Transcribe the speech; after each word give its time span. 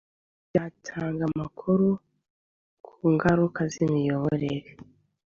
bwatanga 0.47 1.21
amakuru 1.31 1.87
ku 2.85 2.95
ngaruka 3.13 3.61
z 3.71 3.73
imiyoborere 3.85 4.69